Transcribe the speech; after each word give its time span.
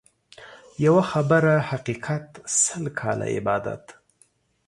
يوه 0.79 1.01
خبره 1.01 1.59
حقيقت، 1.59 2.41
سل 2.61 2.85
کاله 2.97 3.25
عبادت. 3.25 3.85